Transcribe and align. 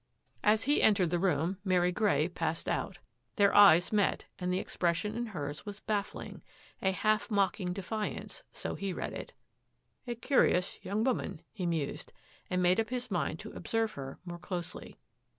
As 0.43 0.63
he 0.63 0.81
entered 0.81 1.11
the 1.11 1.19
room, 1.19 1.57
Mary 1.63 1.91
Grey 1.91 2.27
passed 2.27 2.67
out. 2.67 2.97
Their 3.35 3.53
eyes 3.53 3.91
met 3.93 4.25
and 4.39 4.51
the 4.51 4.57
expression 4.57 5.15
in 5.15 5.27
hers 5.27 5.63
was 5.63 5.79
baffling— 5.81 6.41
a 6.81 6.91
half 6.91 7.29
mocking 7.29 7.71
defiance, 7.71 8.41
so 8.51 8.73
he 8.73 8.93
read 8.93 9.13
it." 9.13 9.33
A 10.11 10.15
curious 10.15 10.83
young 10.83 11.03
woman," 11.03 11.43
he 11.51 11.67
mused, 11.67 12.13
and 12.49 12.63
made 12.63 12.79
up 12.79 12.89
his 12.89 13.11
mind 13.11 13.37
to 13.41 13.51
observe 13.53 13.91
her 13.91 14.17
more 14.25 14.39
closely. 14.39 14.97